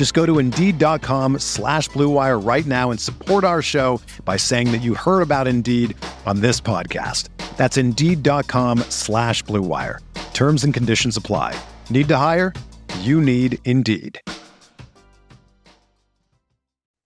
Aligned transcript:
Just 0.00 0.14
go 0.14 0.24
to 0.24 0.38
Indeed.com 0.38 1.40
slash 1.40 1.90
BlueWire 1.90 2.42
right 2.42 2.64
now 2.64 2.90
and 2.90 2.98
support 2.98 3.44
our 3.44 3.60
show 3.60 4.00
by 4.24 4.38
saying 4.38 4.72
that 4.72 4.78
you 4.78 4.94
heard 4.94 5.20
about 5.20 5.46
Indeed 5.46 5.94
on 6.24 6.40
this 6.40 6.58
podcast. 6.58 7.28
That's 7.58 7.76
Indeed.com 7.76 8.78
slash 8.88 9.44
BlueWire. 9.44 9.98
Terms 10.32 10.64
and 10.64 10.72
conditions 10.72 11.18
apply. 11.18 11.54
Need 11.90 12.08
to 12.08 12.16
hire? 12.16 12.54
You 13.00 13.20
need 13.20 13.58
Indeed. 13.66 14.22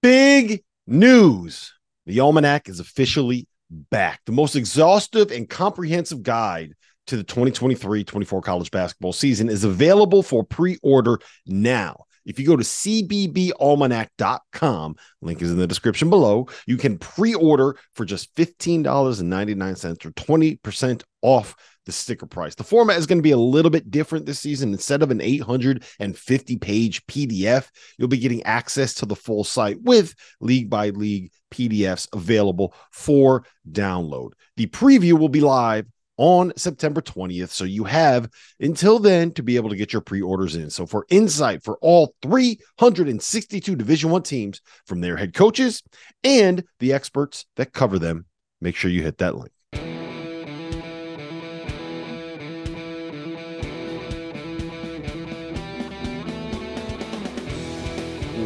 Big 0.01 0.63
news. 0.87 1.73
The 2.07 2.21
Almanac 2.21 2.69
is 2.69 2.79
officially 2.79 3.49
back. 3.91 4.21
The 4.25 4.31
most 4.31 4.55
exhaustive 4.55 5.33
and 5.33 5.51
comprehensive 5.51 6.23
guide 6.23 6.75
to 7.09 7.17
the 7.17 7.25
2023 7.25 8.05
24 8.05 8.41
college 8.41 8.71
basketball 8.71 9.13
season 9.13 9.49
is 9.49 9.65
available 9.65 10.23
for 10.23 10.45
pre 10.45 10.79
order 10.85 11.19
now. 11.45 12.05
If 12.25 12.39
you 12.39 12.47
go 12.47 12.57
to 12.57 12.65
cbbalmanac.com, 12.65 14.97
link 15.21 15.43
is 15.43 15.51
in 15.51 15.59
the 15.59 15.67
description 15.67 16.09
below, 16.11 16.47
you 16.67 16.77
can 16.77 16.99
pre 16.99 17.35
order 17.35 17.77
for 17.93 18.05
just 18.05 18.33
$15.99 18.37 20.07
or 20.07 20.11
20% 20.11 21.03
off 21.23 21.57
the 21.87 21.93
sticker 21.93 22.27
price. 22.27 22.55
The 22.55 22.65
format 22.65 22.99
is 22.99 23.07
going 23.07 23.19
to 23.19 23.23
be 23.23 23.33
a 23.33 23.37
little 23.37 23.71
bit 23.71 23.91
different 23.91 24.27
this 24.27 24.41
season. 24.41 24.73
Instead 24.73 25.03
of 25.03 25.11
an 25.11 25.21
850 25.21 26.57
page 26.57 27.07
PDF, 27.07 27.69
you'll 27.99 28.09
be 28.09 28.19
getting 28.19 28.43
access 28.45 28.95
to 28.95 29.07
the 29.07 29.17
full 29.17 29.45
site 29.45 29.81
with 29.83 30.15
league 30.41 30.71
by 30.71 30.91
league 30.91 31.31
PDFs 31.53 32.09
available 32.13 32.75
for 32.91 33.45
download. 33.71 34.31
The 34.57 34.67
preview 34.67 35.19
will 35.19 35.29
be 35.29 35.41
live 35.41 35.87
on 36.17 36.53
September 36.57 37.01
20th. 37.01 37.51
So 37.51 37.65
you 37.65 37.85
have 37.85 38.29
until 38.61 38.99
then 38.99 39.33
to 39.33 39.43
be 39.43 39.57
able 39.57 39.71
to 39.71 39.77
get 39.77 39.93
your 39.93 40.03
pre-orders 40.03 40.57
in. 40.57 40.71
So 40.71 40.87
for 40.87 41.07
insight 41.09 41.63
for 41.63 41.79
all 41.81 42.15
362 42.23 43.75
Division 43.75 44.11
1 44.11 44.23
teams 44.23 44.61
from 44.87 45.01
their 45.01 45.17
head 45.17 45.35
coaches 45.35 45.83
and 46.23 46.65
the 46.79 46.93
experts 46.93 47.47
that 47.57 47.73
cover 47.73 47.99
them, 47.99 48.27
make 48.61 48.77
sure 48.77 48.91
you 48.91 49.03
hit 49.03 49.19
that 49.19 49.37
link. 49.37 49.54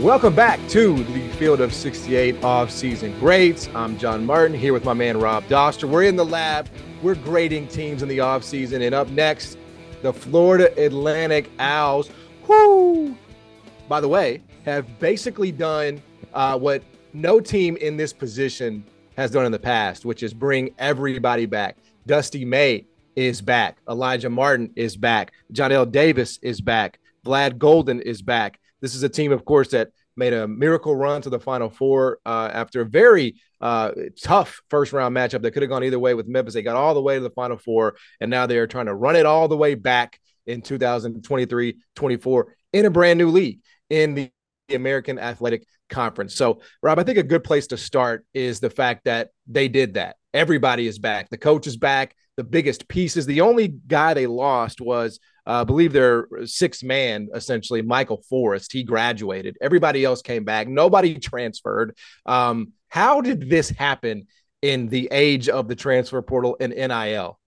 Welcome 0.03 0.37
back 0.37 0.61
to 0.69 1.03
the 1.03 1.29
Field 1.31 1.61
of 1.61 1.75
68 1.75 2.45
off-season 2.45 3.19
grades. 3.19 3.69
I'm 3.75 3.99
John 3.99 4.25
Martin 4.25 4.57
here 4.57 4.73
with 4.73 4.85
my 4.85 4.95
man 4.95 5.19
Rob 5.19 5.43
Doster. 5.49 5.89
We're 5.89 6.05
in 6.05 6.15
the 6.15 6.25
lab. 6.25 6.69
We're 7.03 7.17
grading 7.17 7.67
teams 7.67 8.01
in 8.01 8.09
the 8.09 8.21
off-season. 8.21 8.81
And 8.83 8.95
up 8.95 9.09
next, 9.09 9.59
the 10.03 10.13
Florida 10.13 10.73
Atlantic 10.81 11.51
Owls, 11.59 12.13
who, 12.45 13.17
by 13.89 14.01
the 14.01 14.07
way, 14.07 14.41
have 14.65 15.01
basically 15.01 15.51
done 15.51 16.01
uh, 16.33 16.57
what 16.57 16.85
no 17.13 17.41
team 17.41 17.77
in 17.79 17.97
this 17.97 18.13
position 18.13 18.85
has 19.17 19.33
done 19.33 19.47
in 19.47 19.51
the 19.51 19.59
past, 19.59 20.05
which 20.05 20.23
is 20.23 20.33
bring 20.33 20.73
everybody 20.79 21.45
back. 21.45 21.77
Dusty 22.07 22.45
May 22.45 22.87
is 23.17 23.43
back. 23.43 23.79
Elijah 23.89 24.31
Martin 24.31 24.71
is 24.77 24.97
back. 24.97 25.33
Johnell 25.53 25.91
Davis 25.91 26.39
is 26.41 26.61
back. 26.61 27.01
Vlad 27.27 27.59
Goldin 27.59 28.01
is 28.01 28.23
back. 28.23 28.61
This 28.81 28.95
is 28.95 29.03
a 29.03 29.09
team, 29.09 29.33
of 29.33 29.45
course, 29.45 29.69
that 29.69 29.89
made 30.17 30.33
a 30.33 30.49
miracle 30.49 30.95
run 30.95 31.23
to 31.23 31.31
the 31.31 31.41
Final 31.41 31.71
Four 31.71 32.19
uh, 32.27 32.51
after 32.53 32.81
a 32.81 32.85
very 32.85 33.37
uh, 33.61 33.93
tough 34.23 34.61
first 34.69 34.93
round 34.93 35.17
matchup 35.17 35.43
that 35.43 35.53
could 35.53 35.63
have 35.63 35.71
gone 35.71 35.85
either 35.85 35.99
way 35.99 36.15
with 36.15 36.27
Memphis. 36.27 36.55
They 36.55 36.63
got 36.63 36.77
all 36.77 36.95
the 36.95 37.03
way 37.03 37.17
to 37.17 37.21
the 37.21 37.31
Final 37.31 37.57
Four, 37.57 37.97
and 38.21 38.31
now 38.31 38.47
they 38.47 38.59
are 38.59 38.67
trying 38.67 38.87
to 38.87 38.95
run 38.95 39.17
it 39.17 39.27
all 39.27 39.49
the 39.49 39.57
way 39.57 39.75
back 39.75 40.19
in 40.47 40.63
2023 40.63 41.77
24 41.95 42.55
in 42.73 42.87
a 42.87 42.91
brand 42.91 43.19
new 43.19 43.29
league 43.29 43.61
in 43.91 44.15
the 44.15 44.31
American 44.75 45.19
Athletic 45.19 45.65
Conference. 45.89 46.35
So, 46.35 46.61
Rob, 46.83 46.99
I 46.99 47.05
think 47.05 47.19
a 47.19 47.23
good 47.23 47.45
place 47.45 47.69
to 47.69 47.77
start 47.77 48.27
is 48.35 48.61
the 48.61 48.71
fact 48.71 49.05
that 49.05 49.31
they 49.47 49.69
did 49.69 49.95
that. 49.95 50.17
Everybody 50.35 50.87
is 50.87 50.99
back. 50.99 51.31
The 51.31 51.39
coach 51.39 51.67
is 51.67 51.77
back. 51.77 52.15
The 52.37 52.45
biggest 52.45 52.87
pieces. 52.89 53.27
The 53.27 53.41
only 53.41 53.69
guy 53.69 54.15
they 54.15 54.27
lost 54.27 54.81
was 54.81 55.19
uh, 55.49 55.63
I 55.63 55.65
believe 55.65 55.95
their 55.95 56.29
sixth 56.45 56.85
man, 56.85 57.29
essentially, 57.35 57.81
Michael 57.81 58.23
Forrest. 58.29 58.71
He 58.71 58.83
graduated. 58.85 59.57
Everybody 59.63 60.05
else 60.05 60.21
came 60.21 60.45
back. 60.45 60.69
Nobody 60.69 61.19
transferred. 61.19 61.97
Um, 62.27 62.73
how 62.89 63.23
did 63.23 63.49
this 63.49 63.71
happen 63.71 64.27
in 64.61 64.89
the 64.89 65.09
age 65.11 65.49
of 65.49 65.67
the 65.67 65.75
transfer 65.75 66.21
portal 66.21 66.59
and 66.61 66.75
NIL? 66.75 67.39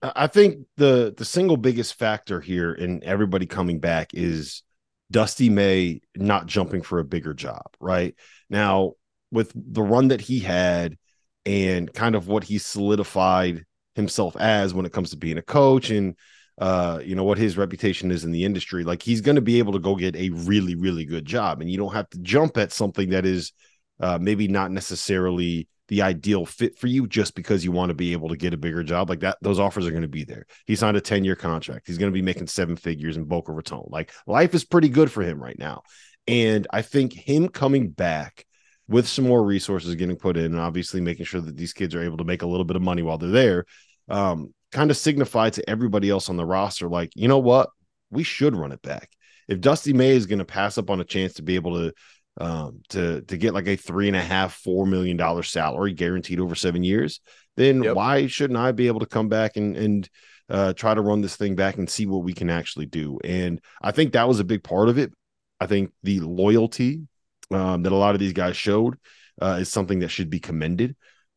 I 0.00 0.28
think 0.28 0.66
the 0.76 1.12
the 1.16 1.24
single 1.24 1.56
biggest 1.56 1.98
factor 1.98 2.40
here 2.40 2.72
in 2.72 3.02
everybody 3.02 3.46
coming 3.46 3.80
back 3.80 4.14
is 4.14 4.62
Dusty 5.10 5.50
May 5.50 6.02
not 6.14 6.46
jumping 6.46 6.82
for 6.82 7.00
a 7.00 7.04
bigger 7.04 7.34
job. 7.34 7.66
Right 7.80 8.14
now, 8.48 8.92
with 9.32 9.52
the 9.52 9.82
run 9.82 10.08
that 10.08 10.20
he 10.20 10.38
had 10.38 10.96
and 11.44 11.92
kind 11.92 12.14
of 12.14 12.28
what 12.28 12.44
he 12.44 12.58
solidified 12.58 13.64
himself 13.96 14.36
as 14.36 14.72
when 14.72 14.86
it 14.86 14.92
comes 14.92 15.10
to 15.10 15.16
being 15.16 15.38
a 15.38 15.42
coach 15.42 15.90
and 15.90 16.14
uh, 16.58 17.00
you 17.04 17.14
know 17.14 17.24
what 17.24 17.38
his 17.38 17.56
reputation 17.56 18.10
is 18.10 18.24
in 18.24 18.32
the 18.32 18.44
industry, 18.44 18.84
like 18.84 19.02
he's 19.02 19.20
going 19.20 19.36
to 19.36 19.42
be 19.42 19.58
able 19.58 19.72
to 19.72 19.78
go 19.78 19.94
get 19.94 20.16
a 20.16 20.30
really, 20.30 20.74
really 20.74 21.04
good 21.04 21.24
job, 21.24 21.60
and 21.60 21.70
you 21.70 21.78
don't 21.78 21.94
have 21.94 22.08
to 22.10 22.18
jump 22.18 22.56
at 22.56 22.72
something 22.72 23.10
that 23.10 23.24
is 23.24 23.52
uh, 24.00 24.18
maybe 24.20 24.48
not 24.48 24.70
necessarily 24.70 25.68
the 25.88 26.02
ideal 26.02 26.44
fit 26.44 26.78
for 26.78 26.86
you 26.86 27.06
just 27.06 27.34
because 27.34 27.64
you 27.64 27.72
want 27.72 27.88
to 27.88 27.94
be 27.94 28.12
able 28.12 28.28
to 28.28 28.36
get 28.36 28.52
a 28.52 28.58
bigger 28.58 28.82
job 28.82 29.08
like 29.08 29.20
that. 29.20 29.38
Those 29.40 29.58
offers 29.58 29.86
are 29.86 29.90
going 29.90 30.02
to 30.02 30.08
be 30.08 30.24
there. 30.24 30.46
He 30.66 30.76
signed 30.76 30.96
a 30.96 31.00
10 31.00 31.24
year 31.24 31.34
contract. 31.34 31.86
He's 31.86 31.98
going 31.98 32.12
to 32.12 32.14
be 32.14 32.22
making 32.22 32.46
seven 32.46 32.76
figures 32.76 33.16
in 33.16 33.24
Boca 33.24 33.52
Raton. 33.52 33.86
Like 33.88 34.12
life 34.26 34.54
is 34.54 34.64
pretty 34.64 34.90
good 34.90 35.10
for 35.10 35.22
him 35.22 35.42
right 35.42 35.58
now. 35.58 35.82
And 36.26 36.66
I 36.70 36.82
think 36.82 37.14
him 37.14 37.48
coming 37.48 37.88
back 37.88 38.44
with 38.86 39.08
some 39.08 39.26
more 39.26 39.42
resources 39.42 39.94
getting 39.94 40.16
put 40.16 40.36
in 40.36 40.44
and 40.44 40.60
obviously 40.60 41.00
making 41.00 41.24
sure 41.24 41.40
that 41.40 41.56
these 41.56 41.72
kids 41.72 41.94
are 41.94 42.02
able 42.02 42.18
to 42.18 42.24
make 42.24 42.42
a 42.42 42.46
little 42.46 42.64
bit 42.64 42.76
of 42.76 42.82
money 42.82 43.02
while 43.02 43.18
they're 43.18 43.30
there 43.30 43.64
um, 44.08 44.52
kind 44.72 44.90
of 44.90 44.96
signify 44.96 45.50
to 45.50 45.68
everybody 45.68 46.10
else 46.10 46.28
on 46.28 46.36
the 46.36 46.46
roster, 46.46 46.88
like, 46.88 47.10
you 47.14 47.28
know 47.28 47.38
what, 47.38 47.70
we 48.10 48.22
should 48.22 48.56
run 48.56 48.72
it 48.72 48.82
back. 48.82 49.10
If 49.48 49.60
Dusty 49.60 49.92
May 49.92 50.10
is 50.10 50.26
going 50.26 50.40
to 50.40 50.44
pass 50.44 50.78
up 50.78 50.90
on 50.90 51.00
a 51.00 51.04
chance 51.04 51.34
to 51.34 51.42
be 51.42 51.54
able 51.54 51.74
to 51.74 51.92
um, 52.40 52.82
to 52.90 53.22
to 53.22 53.36
get 53.36 53.54
like 53.54 53.66
a 53.66 53.76
three 53.76 54.06
and 54.06 54.16
a 54.16 54.22
half, 54.22 54.54
four 54.54 54.86
million 54.86 55.16
dollar 55.16 55.42
salary 55.42 55.92
guaranteed 55.92 56.38
over 56.38 56.54
seven 56.54 56.84
years, 56.84 57.20
then 57.56 57.82
yep. 57.82 57.96
why 57.96 58.26
shouldn't 58.26 58.58
I 58.58 58.72
be 58.72 58.86
able 58.86 59.00
to 59.00 59.06
come 59.06 59.28
back 59.28 59.56
and 59.56 59.76
and 59.76 60.08
uh, 60.48 60.72
try 60.72 60.94
to 60.94 61.00
run 61.00 61.20
this 61.20 61.36
thing 61.36 61.56
back 61.56 61.76
and 61.76 61.90
see 61.90 62.06
what 62.06 62.22
we 62.22 62.32
can 62.32 62.48
actually 62.48 62.86
do? 62.86 63.18
And 63.24 63.60
I 63.82 63.90
think 63.90 64.12
that 64.12 64.28
was 64.28 64.38
a 64.38 64.44
big 64.44 64.62
part 64.62 64.88
of 64.88 64.98
it. 64.98 65.12
I 65.60 65.66
think 65.66 65.90
the 66.04 66.20
loyalty 66.20 67.08
um, 67.50 67.82
that 67.82 67.92
a 67.92 67.96
lot 67.96 68.14
of 68.14 68.20
these 68.20 68.34
guys 68.34 68.56
showed 68.56 68.98
uh, 69.40 69.58
is 69.60 69.68
something 69.68 70.00
that 70.00 70.10
should 70.10 70.30
be 70.30 70.40
commended. 70.40 70.94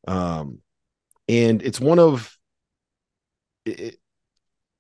Um, 0.08 0.60
and 1.28 1.62
it's 1.64 1.80
one 1.80 2.00
of 2.00 2.38
it, 3.66 3.98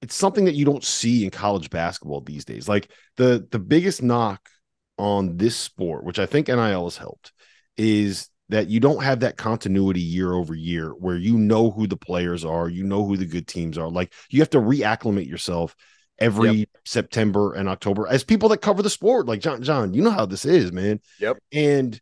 it's 0.01 0.15
something 0.15 0.45
that 0.45 0.55
you 0.55 0.65
don't 0.65 0.83
see 0.83 1.23
in 1.23 1.29
college 1.29 1.69
basketball 1.69 2.21
these 2.21 2.45
days. 2.45 2.67
Like 2.67 2.89
the 3.17 3.47
the 3.51 3.59
biggest 3.59 4.01
knock 4.01 4.49
on 4.97 5.37
this 5.37 5.55
sport, 5.55 6.03
which 6.03 6.19
I 6.19 6.25
think 6.25 6.47
NIL 6.47 6.85
has 6.85 6.97
helped, 6.97 7.31
is 7.77 8.29
that 8.49 8.67
you 8.67 8.79
don't 8.79 9.03
have 9.03 9.21
that 9.21 9.37
continuity 9.37 10.01
year 10.01 10.33
over 10.33 10.53
year 10.53 10.89
where 10.89 11.15
you 11.15 11.37
know 11.37 11.71
who 11.71 11.87
the 11.87 11.97
players 11.97 12.43
are, 12.43 12.67
you 12.67 12.83
know 12.83 13.05
who 13.05 13.15
the 13.15 13.25
good 13.25 13.47
teams 13.47 13.77
are. 13.77 13.89
Like 13.89 14.13
you 14.29 14.41
have 14.41 14.49
to 14.51 14.59
reacclimate 14.59 15.27
yourself 15.27 15.75
every 16.19 16.51
yep. 16.51 16.69
September 16.85 17.53
and 17.53 17.69
October 17.69 18.07
as 18.07 18.23
people 18.23 18.49
that 18.49 18.61
cover 18.61 18.83
the 18.83 18.89
sport. 18.89 19.27
Like 19.27 19.39
John, 19.39 19.63
John, 19.63 19.93
you 19.93 20.01
know 20.01 20.11
how 20.11 20.25
this 20.25 20.45
is, 20.45 20.71
man. 20.71 20.99
Yep. 21.19 21.37
And 21.51 21.99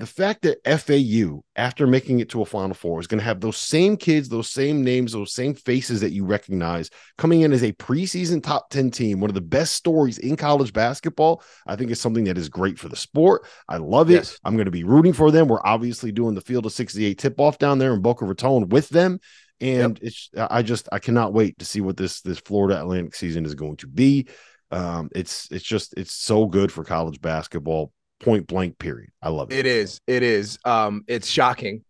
the 0.00 0.06
fact 0.06 0.42
that 0.42 0.64
FAU, 0.64 1.42
after 1.56 1.86
making 1.86 2.20
it 2.20 2.30
to 2.30 2.40
a 2.40 2.46
Final 2.46 2.74
Four, 2.74 3.00
is 3.00 3.06
going 3.06 3.18
to 3.18 3.24
have 3.24 3.40
those 3.40 3.58
same 3.58 3.98
kids, 3.98 4.30
those 4.30 4.48
same 4.48 4.82
names, 4.82 5.12
those 5.12 5.34
same 5.34 5.52
faces 5.52 6.00
that 6.00 6.12
you 6.12 6.24
recognize 6.24 6.88
coming 7.18 7.42
in 7.42 7.52
as 7.52 7.62
a 7.62 7.72
preseason 7.74 8.42
top 8.42 8.70
10 8.70 8.90
team, 8.90 9.20
one 9.20 9.28
of 9.28 9.34
the 9.34 9.42
best 9.42 9.74
stories 9.74 10.16
in 10.16 10.36
college 10.36 10.72
basketball, 10.72 11.42
I 11.66 11.76
think 11.76 11.90
is 11.90 12.00
something 12.00 12.24
that 12.24 12.38
is 12.38 12.48
great 12.48 12.78
for 12.78 12.88
the 12.88 12.96
sport. 12.96 13.46
I 13.68 13.76
love 13.76 14.10
it. 14.10 14.14
Yes. 14.14 14.38
I'm 14.42 14.54
going 14.56 14.64
to 14.64 14.70
be 14.70 14.84
rooting 14.84 15.12
for 15.12 15.30
them. 15.30 15.48
We're 15.48 15.64
obviously 15.64 16.12
doing 16.12 16.34
the 16.34 16.40
Field 16.40 16.64
of 16.64 16.72
68 16.72 17.18
tip 17.18 17.38
off 17.38 17.58
down 17.58 17.78
there 17.78 17.92
in 17.92 18.00
Boca 18.00 18.24
Raton 18.24 18.70
with 18.70 18.88
them. 18.88 19.20
And 19.60 19.98
yep. 19.98 20.08
it's, 20.08 20.30
I 20.34 20.62
just, 20.62 20.88
I 20.90 20.98
cannot 20.98 21.34
wait 21.34 21.58
to 21.58 21.66
see 21.66 21.82
what 21.82 21.98
this, 21.98 22.22
this 22.22 22.38
Florida 22.38 22.80
Atlantic 22.80 23.14
season 23.14 23.44
is 23.44 23.54
going 23.54 23.76
to 23.78 23.86
be. 23.86 24.28
Um, 24.70 25.10
it's, 25.14 25.50
it's 25.50 25.64
just, 25.64 25.92
it's 25.98 26.14
so 26.14 26.46
good 26.46 26.72
for 26.72 26.84
college 26.84 27.20
basketball 27.20 27.92
point 28.20 28.46
blank 28.46 28.78
period. 28.78 29.10
I 29.22 29.30
love 29.30 29.50
it. 29.50 29.58
It 29.58 29.66
is. 29.66 30.00
It 30.06 30.22
is. 30.22 30.58
Um, 30.64 31.04
it's 31.08 31.26
shocking. 31.26 31.84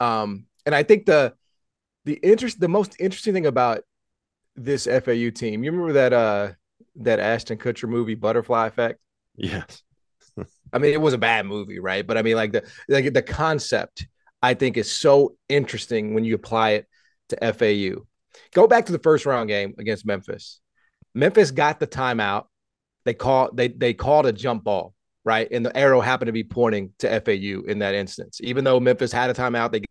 Um, 0.00 0.46
and 0.64 0.74
I 0.74 0.82
think 0.82 1.06
the 1.06 1.34
the 2.04 2.14
interest 2.22 2.60
the 2.60 2.68
most 2.68 2.96
interesting 2.98 3.34
thing 3.34 3.46
about 3.46 3.82
this 4.54 4.86
FAU 4.86 5.30
team, 5.30 5.64
you 5.64 5.70
remember 5.70 5.92
that 5.94 6.12
uh 6.12 6.52
that 6.96 7.20
Ashton 7.20 7.58
Kutcher 7.58 7.88
movie 7.88 8.14
Butterfly 8.14 8.68
Effect? 8.68 9.00
Yes. 9.36 9.82
I 10.72 10.78
mean, 10.78 10.92
it 10.92 11.00
was 11.00 11.14
a 11.14 11.18
bad 11.18 11.46
movie, 11.46 11.78
right? 11.78 12.06
But 12.06 12.16
I 12.16 12.22
mean, 12.22 12.36
like 12.36 12.52
the 12.52 12.64
like 12.88 13.12
the 13.12 13.22
concept, 13.22 14.06
I 14.42 14.54
think 14.54 14.76
is 14.76 14.90
so 14.90 15.36
interesting 15.48 16.14
when 16.14 16.24
you 16.24 16.34
apply 16.34 16.70
it 16.70 16.86
to 17.30 17.52
FAU. 17.52 18.06
Go 18.52 18.66
back 18.66 18.86
to 18.86 18.92
the 18.92 18.98
first 18.98 19.26
round 19.26 19.48
game 19.48 19.74
against 19.78 20.06
Memphis. 20.06 20.60
Memphis 21.14 21.50
got 21.50 21.80
the 21.80 21.86
timeout. 21.86 22.46
They 23.04 23.14
call 23.14 23.50
they 23.52 23.68
they 23.68 23.94
called 23.94 24.26
a 24.26 24.32
jump 24.32 24.64
ball 24.64 24.94
right? 25.26 25.48
And 25.50 25.66
the 25.66 25.76
arrow 25.76 26.00
happened 26.00 26.28
to 26.28 26.32
be 26.32 26.44
pointing 26.44 26.92
to 27.00 27.20
FAU 27.20 27.68
in 27.68 27.80
that 27.80 27.94
instance. 27.94 28.40
Even 28.42 28.64
though 28.64 28.78
Memphis 28.78 29.12
had 29.12 29.28
a 29.28 29.34
timeout, 29.34 29.72
they 29.72 29.82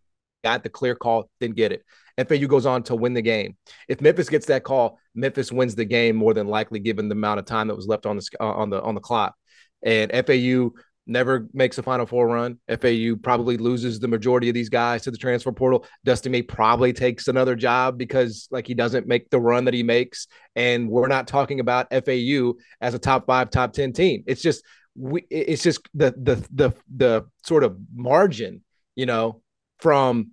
got 0.44 0.64
the 0.64 0.70
clear 0.70 0.96
call, 0.96 1.30
didn't 1.42 1.58
get 1.58 1.74
it. 1.74 1.84
FAU 2.18 2.48
goes 2.48 2.66
on 2.66 2.82
to 2.84 2.96
win 2.96 3.14
the 3.14 3.22
game. 3.22 3.58
If 3.90 4.00
Memphis 4.00 4.30
gets 4.30 4.46
that 4.46 4.64
call, 4.64 4.98
Memphis 5.14 5.52
wins 5.52 5.76
the 5.76 5.84
game 5.84 6.16
more 6.16 6.34
than 6.34 6.48
likely, 6.48 6.80
given 6.80 7.10
the 7.10 7.16
amount 7.16 7.40
of 7.40 7.46
time 7.46 7.68
that 7.68 7.76
was 7.76 7.86
left 7.86 8.06
on 8.06 8.16
the 8.16 8.26
uh, 8.40 8.46
on 8.46 8.70
the 8.70 8.82
on 8.82 8.96
the 8.96 9.02
clock. 9.02 9.36
And 9.84 10.10
FAU 10.26 10.70
never 11.06 11.48
makes 11.54 11.78
a 11.78 11.84
Final 11.84 12.06
Four 12.06 12.28
run. 12.28 12.58
FAU 12.70 13.16
probably 13.22 13.58
loses 13.58 14.00
the 14.00 14.08
majority 14.08 14.48
of 14.48 14.54
these 14.54 14.70
guys 14.70 15.04
to 15.04 15.12
the 15.12 15.18
transfer 15.18 15.52
portal. 15.52 15.86
Dusty 16.06 16.30
May 16.30 16.42
probably 16.42 16.94
takes 16.94 17.28
another 17.28 17.58
job 17.58 17.98
because 17.98 18.48
like 18.52 18.66
he 18.66 18.74
doesn't 18.74 19.08
make 19.08 19.30
the 19.30 19.40
run 19.40 19.66
that 19.66 19.74
he 19.74 19.84
makes. 19.84 20.28
And 20.56 20.90
we're 20.90 21.10
not 21.10 21.28
talking 21.28 21.60
about 21.60 21.92
FAU 21.92 22.54
as 22.80 22.94
a 22.94 23.00
top 23.00 23.28
five, 23.28 23.50
top 23.50 23.74
ten 23.74 23.92
team. 23.92 24.24
It's 24.26 24.42
just 24.42 24.64
we 24.96 25.26
it's 25.30 25.64
just 25.64 25.88
the 25.94 26.12
the 26.18 26.36
the 26.52 26.74
the 26.96 27.26
sort 27.44 27.64
of 27.64 27.78
margin, 27.94 28.64
you 28.96 29.06
know, 29.06 29.42
from 29.80 30.32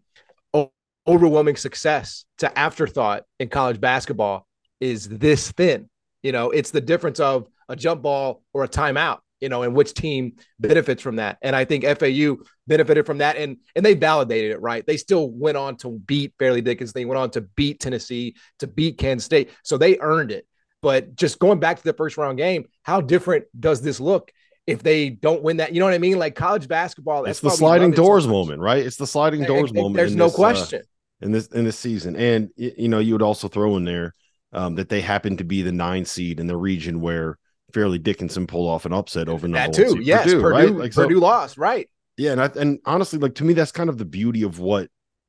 overwhelming 1.06 1.56
success 1.56 2.24
to 2.38 2.58
afterthought 2.58 3.24
in 3.40 3.48
college 3.48 3.80
basketball 3.80 4.46
is 4.80 5.08
this 5.08 5.50
thin. 5.52 5.88
You 6.22 6.32
know, 6.32 6.50
it's 6.50 6.70
the 6.70 6.80
difference 6.80 7.18
of 7.20 7.48
a 7.68 7.76
jump 7.76 8.02
ball 8.02 8.42
or 8.52 8.64
a 8.64 8.68
timeout, 8.68 9.18
you 9.40 9.48
know, 9.48 9.62
and 9.62 9.74
which 9.74 9.94
team 9.94 10.34
benefits 10.60 11.02
from 11.02 11.16
that. 11.16 11.38
And 11.42 11.56
I 11.56 11.64
think 11.64 11.84
FAU 11.84 12.36
benefited 12.68 13.04
from 13.04 13.18
that 13.18 13.36
and 13.36 13.56
and 13.74 13.84
they 13.84 13.94
validated 13.94 14.52
it, 14.52 14.60
right? 14.60 14.86
They 14.86 14.96
still 14.96 15.28
went 15.28 15.56
on 15.56 15.76
to 15.78 15.90
beat 15.90 16.34
Fairleigh 16.38 16.62
Dickinson, 16.62 16.92
they 16.94 17.04
went 17.04 17.18
on 17.18 17.30
to 17.30 17.40
beat 17.40 17.80
Tennessee, 17.80 18.36
to 18.60 18.66
beat 18.66 18.98
Kansas 18.98 19.24
State. 19.24 19.50
So 19.64 19.76
they 19.76 19.98
earned 20.00 20.30
it. 20.30 20.46
But 20.82 21.14
just 21.14 21.38
going 21.38 21.60
back 21.60 21.76
to 21.78 21.84
the 21.84 21.92
first 21.92 22.16
round 22.16 22.38
game, 22.38 22.66
how 22.82 23.00
different 23.00 23.44
does 23.58 23.82
this 23.82 24.00
look? 24.00 24.32
If 24.66 24.82
they 24.82 25.10
don't 25.10 25.42
win 25.42 25.58
that. 25.58 25.72
You 25.72 25.80
know 25.80 25.86
what 25.86 25.94
I 25.94 25.98
mean? 25.98 26.18
Like 26.18 26.34
college 26.34 26.68
basketball. 26.68 27.24
It's 27.24 27.40
the 27.40 27.50
sliding 27.50 27.92
doors 27.92 28.26
moment, 28.26 28.60
right? 28.60 28.84
It's 28.84 28.96
the 28.96 29.06
sliding 29.06 29.44
doors 29.44 29.70
and, 29.70 29.78
moment. 29.78 29.96
There's 29.96 30.14
no 30.14 30.26
this, 30.26 30.34
uh, 30.34 30.36
question 30.36 30.80
uh, 30.80 31.26
in 31.26 31.32
this 31.32 31.46
in 31.48 31.64
this 31.64 31.78
season, 31.78 32.16
and 32.16 32.50
you 32.56 32.88
know 32.88 32.98
you 32.98 33.14
would 33.14 33.22
also 33.22 33.48
throw 33.48 33.76
in 33.76 33.84
there 33.84 34.14
um, 34.52 34.74
that 34.76 34.88
they 34.88 35.00
happen 35.00 35.36
to 35.38 35.44
be 35.44 35.62
the 35.62 35.72
nine 35.72 36.04
seed 36.04 36.40
in 36.40 36.46
the 36.46 36.56
region 36.56 37.00
where 37.00 37.38
Fairleigh 37.72 37.98
Dickinson 37.98 38.46
pulled 38.46 38.68
off 38.68 38.86
an 38.86 38.92
upset 38.92 39.28
over 39.28 39.48
that 39.48 39.72
too. 39.72 39.98
Yes, 40.00 40.24
Purdue, 40.24 40.40
Purdue, 40.40 40.54
right? 40.54 40.72
like, 40.72 40.94
Purdue 40.94 41.16
so, 41.16 41.20
lost, 41.20 41.58
right? 41.58 41.88
Yeah, 42.16 42.32
and 42.32 42.42
I, 42.42 42.50
and 42.56 42.78
honestly, 42.84 43.18
like 43.18 43.34
to 43.36 43.44
me, 43.44 43.54
that's 43.54 43.72
kind 43.72 43.88
of 43.88 43.98
the 43.98 44.04
beauty 44.04 44.42
of 44.42 44.58
what 44.58 44.88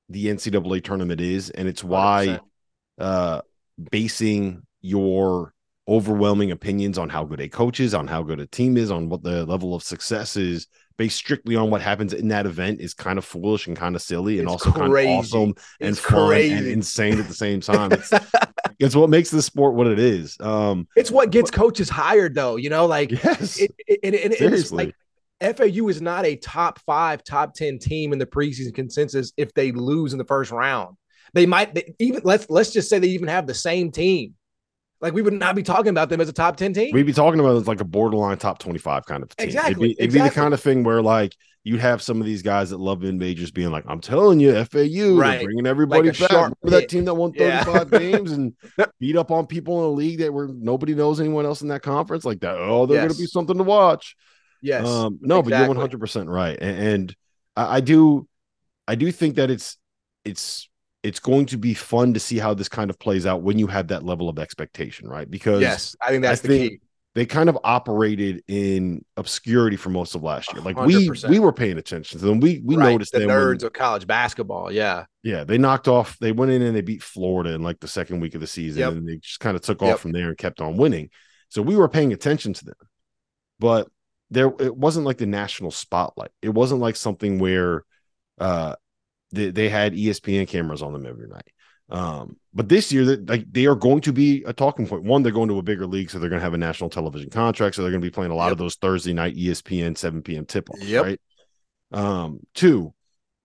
the 0.10 0.28
NCAA 0.28 0.84
tournament 0.84 1.22
is, 1.22 1.50
and 1.50 1.68
it's 1.68 1.84
why 1.84 2.28
100%. 2.28 2.42
uh 3.00 3.42
basing 3.90 4.62
your 4.82 5.54
overwhelming 5.88 6.52
opinions 6.52 6.98
on 6.98 7.10
how 7.10 7.24
good 7.24 7.42
a 7.42 7.50
coach 7.50 7.80
is, 7.80 7.94
on 7.94 8.08
how 8.08 8.24
good 8.24 8.40
a 8.40 8.48
team 8.48 8.78
is, 8.78 8.92
on 8.92 9.10
what 9.10 9.24
the 9.24 9.46
level 9.46 9.76
of 9.76 9.84
success 9.84 10.38
is, 10.38 10.68
based 10.98 11.18
strictly 11.18 11.56
on 11.56 11.70
what 11.70 11.82
happens 11.82 12.14
in 12.14 12.28
that 12.30 12.46
event 12.46 12.80
is 12.80 12.94
kind 12.94 13.18
of 13.18 13.26
foolish 13.26 13.68
and 13.68 13.76
kind 13.76 13.96
of 13.96 14.02
silly 14.02 14.40
and 14.40 14.48
it's 14.48 14.52
also 14.52 14.72
crazy. 14.72 15.08
kind 15.08 15.20
of 15.20 15.26
awesome 15.26 15.54
and 15.80 15.90
it's 15.90 16.00
fun 16.00 16.28
crazy. 16.28 16.54
and 16.54 16.68
insane 16.68 17.20
at 17.20 17.28
the 17.28 17.34
same 17.34 17.60
time. 17.62 17.92
It's, 17.92 18.12
it's 18.80 18.96
what 18.96 19.10
makes 19.10 19.30
the 19.32 19.42
sport 19.42 19.74
what 19.74 19.88
it 19.88 20.00
is. 20.00 20.38
Um, 20.40 20.88
it's 20.96 21.12
what 21.12 21.32
gets 21.32 21.52
but, 21.52 21.60
coaches 21.60 21.90
hired, 21.90 22.36
though. 22.36 22.56
You 22.56 22.70
know, 22.70 22.86
like 22.86 23.12
yes, 23.12 23.60
it, 23.60 23.72
it, 23.88 24.00
it, 24.04 24.42
it's 24.42 24.72
like 24.72 24.96
FAU 25.42 25.88
is 25.88 26.02
not 26.02 26.26
a 26.26 26.36
top 26.36 26.80
five, 26.80 27.24
top 27.24 27.54
ten 27.54 27.80
team 27.80 28.14
in 28.14 28.20
the 28.20 28.26
preseason 28.26 28.74
consensus 28.74 29.34
if 29.38 29.54
they 29.54 29.72
lose 29.72 30.14
in 30.14 30.18
the 30.18 30.26
first 30.26 30.52
round. 30.52 30.96
They 31.34 31.46
might 31.46 31.74
they, 31.74 31.94
even 32.00 32.22
let's 32.24 32.50
let's 32.50 32.72
just 32.72 32.90
say 32.90 33.00
they 33.00 33.08
even 33.08 33.28
have 33.28 33.48
the 33.48 33.54
same 33.54 33.92
team 33.92 34.36
like 35.04 35.14
we 35.14 35.22
would 35.22 35.34
not 35.34 35.54
be 35.54 35.62
talking 35.62 35.90
about 35.90 36.08
them 36.08 36.22
as 36.22 36.30
a 36.30 36.34
top 36.34 36.56
10 36.56 36.74
team. 36.74 36.92
We'd 36.94 37.06
be 37.06 37.12
talking 37.12 37.42
about 37.42 37.56
it 37.56 37.58
as 37.58 37.68
like 37.68 37.82
a 37.82 37.86
borderline 37.86 38.38
top 38.38 38.58
25 38.60 39.06
kind 39.06 39.22
of 39.22 39.36
team. 39.36 39.46
Exactly. 39.46 39.72
It'd 39.72 39.80
be, 39.80 39.92
it'd 39.92 40.06
exactly. 40.06 40.30
be 40.30 40.34
the 40.34 40.42
kind 40.42 40.54
of 40.54 40.62
thing 40.62 40.84
where 40.86 41.02
like 41.02 41.36
you'd 41.66 41.82
have 41.82 42.02
some 42.02 42.22
of 42.22 42.26
these 42.26 42.42
guys 42.42 42.70
that 42.70 42.80
love 42.80 43.04
in 43.04 43.18
majors 43.18 43.52
being 43.52 43.70
like, 43.70 43.84
I'm 43.86 44.00
telling 44.00 44.40
you, 44.40 44.54
FAU, 44.64 45.18
right. 45.18 45.44
bringing 45.44 45.68
everybody 45.68 46.08
like 46.08 46.20
back. 46.20 46.32
Remember 46.32 46.56
that 46.70 46.88
team 46.88 47.04
that 47.04 47.16
won 47.16 47.34
35 47.34 47.92
yeah. 47.92 48.00
games 48.00 48.32
and 48.32 48.54
beat 48.98 49.18
up 49.18 49.30
on 49.30 49.46
people 49.46 49.80
in 49.80 49.86
a 49.88 49.90
league 49.90 50.20
that 50.20 50.32
were 50.32 50.48
nobody 50.48 50.96
knows 50.96 51.20
anyone 51.20 51.46
else 51.46 51.62
in 51.62 51.68
that 51.68 51.82
conference 51.82 52.24
like 52.24 52.40
that. 52.40 52.56
Oh, 52.58 52.86
they're 52.86 52.96
yes. 52.96 53.04
going 53.04 53.14
to 53.14 53.20
be 53.20 53.28
something 53.28 53.58
to 53.58 53.64
watch. 53.64 54.16
Yes. 54.62 54.88
Um, 54.88 55.20
no, 55.22 55.40
exactly. 55.40 55.76
but 55.76 55.92
you're 55.92 56.00
100% 56.00 56.30
right. 56.30 56.58
And, 56.62 56.88
and 56.88 57.16
I, 57.58 57.76
I 57.76 57.80
do, 57.82 58.26
I 58.88 58.96
do 58.96 59.12
think 59.12 59.36
that 59.36 59.52
it's, 59.52 59.78
it's 60.24 60.70
it's 61.04 61.20
going 61.20 61.46
to 61.48 61.58
be 61.58 61.74
fun 61.74 62.14
to 62.14 62.20
see 62.20 62.40
how 62.40 62.54
this 62.54 62.70
kind 62.70 62.90
of 62.90 62.98
plays 62.98 63.26
out 63.26 63.42
when 63.42 63.60
you 63.60 63.68
have 63.68 63.90
that 63.90 64.04
level 64.04 64.30
of 64.30 64.40
expectation, 64.40 65.08
right? 65.08 65.30
Because 65.30 65.62
yes, 65.62 65.96
I 66.02 66.10
think 66.10 66.24
that's 66.24 66.40
I 66.40 66.48
the 66.48 66.48
think 66.48 66.72
key. 66.72 66.80
They 67.16 67.28
kind 67.28 67.48
of 67.48 67.60
operated 67.64 68.44
in 68.48 69.06
obscurity 69.18 69.76
for 69.76 69.90
most 69.90 70.16
of 70.16 70.24
last 70.24 70.52
year. 70.52 70.64
Like 70.64 70.76
100%. 70.76 71.30
we 71.30 71.36
we 71.36 71.40
were 71.40 71.54
paying 71.54 71.78
attention 71.78 72.20
to 72.20 72.26
them. 72.26 72.40
We 72.40 72.62
we 72.66 72.76
right. 72.76 72.92
noticed 72.92 73.12
the 73.12 73.20
them 73.20 73.30
nerds 73.30 73.60
when, 73.60 73.66
of 73.68 73.74
college 73.74 74.08
basketball. 74.08 74.72
Yeah, 74.72 75.06
yeah. 75.22 75.44
They 75.44 75.60
knocked 75.60 75.88
off. 75.88 76.18
They 76.18 76.32
went 76.32 76.52
in 76.52 76.64
and 76.64 76.76
they 76.76 76.82
beat 76.82 77.04
Florida 77.04 77.54
in 77.54 77.62
like 77.62 77.80
the 77.80 77.88
second 77.88 78.20
week 78.20 78.34
of 78.34 78.42
the 78.42 78.48
season, 78.48 78.80
yep. 78.80 78.94
and 78.94 79.08
they 79.08 79.18
just 79.18 79.40
kind 79.40 79.56
of 79.56 79.62
took 79.62 79.82
yep. 79.82 79.94
off 79.94 80.00
from 80.00 80.12
there 80.12 80.30
and 80.30 80.38
kept 80.38 80.60
on 80.60 80.78
winning. 80.78 81.10
So 81.50 81.62
we 81.62 81.76
were 81.76 81.88
paying 81.88 82.14
attention 82.14 82.54
to 82.54 82.66
them, 82.66 82.76
but 83.60 83.88
there 84.32 84.52
it 84.60 84.76
wasn't 84.76 85.06
like 85.06 85.18
the 85.18 85.28
national 85.28 85.70
spotlight. 85.70 86.32
It 86.42 86.50
wasn't 86.50 86.82
like 86.82 86.96
something 86.96 87.38
where 87.38 87.84
uh 88.40 88.76
they, 89.34 89.52
they 89.52 89.70
had 89.70 89.94
ESPN 89.94 90.48
cameras 90.48 90.82
on 90.82 90.94
them 90.94 91.06
every 91.06 91.28
night. 91.28 91.52
Um, 91.90 92.38
but 92.54 92.70
this 92.70 92.92
year, 92.92 93.06
that 93.06 93.30
like 93.30 93.52
they 93.52 93.66
are 93.66 93.76
going 93.76 94.02
to 94.02 94.14
be 94.14 94.44
a 94.46 94.54
talking 94.54 94.88
point. 94.88 95.04
One, 95.04 95.22
they're 95.22 95.32
going 95.32 95.50
to 95.50 95.60
a 95.60 95.64
bigger 95.64 95.86
league, 95.86 96.10
so 96.10 96.18
they're 96.18 96.30
going 96.30 96.40
to 96.40 96.44
have 96.44 96.54
a 96.54 96.58
national 96.58 96.90
television 96.90 97.30
contract, 97.30 97.76
so 97.76 97.82
they're 97.82 97.92
going 97.92 98.02
to 98.02 98.08
be 98.08 98.12
playing 98.12 98.32
a 98.32 98.36
lot 98.36 98.46
yep. 98.46 98.54
of 98.54 98.58
those 98.58 98.76
Thursday 98.76 99.14
night 99.14 99.36
ESPN 99.36 99.98
7 99.98 100.22
p.m. 100.22 100.46
tip 100.46 100.70
offs, 100.70 100.86
yep. 100.86 101.04
right? 101.04 101.22
Um, 101.92 102.40
two, 102.56 102.94